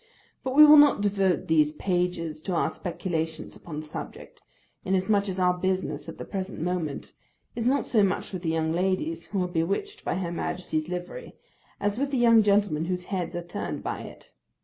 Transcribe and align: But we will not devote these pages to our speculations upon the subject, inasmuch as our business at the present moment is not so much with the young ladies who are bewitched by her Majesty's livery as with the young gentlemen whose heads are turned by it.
But 0.43 0.55
we 0.55 0.65
will 0.65 0.77
not 0.79 1.01
devote 1.01 1.45
these 1.47 1.73
pages 1.73 2.41
to 2.41 2.55
our 2.55 2.71
speculations 2.71 3.55
upon 3.55 3.79
the 3.81 3.85
subject, 3.85 4.41
inasmuch 4.83 5.29
as 5.29 5.37
our 5.39 5.53
business 5.55 6.09
at 6.09 6.17
the 6.17 6.25
present 6.25 6.59
moment 6.59 7.13
is 7.55 7.67
not 7.67 7.85
so 7.85 8.01
much 8.01 8.33
with 8.33 8.41
the 8.41 8.49
young 8.49 8.71
ladies 8.73 9.25
who 9.27 9.43
are 9.43 9.47
bewitched 9.47 10.03
by 10.03 10.15
her 10.15 10.31
Majesty's 10.31 10.89
livery 10.89 11.35
as 11.79 11.99
with 11.99 12.09
the 12.09 12.17
young 12.17 12.41
gentlemen 12.41 12.85
whose 12.85 13.03
heads 13.13 13.35
are 13.35 13.43
turned 13.45 13.83
by 13.83 14.01
it. 14.01 14.31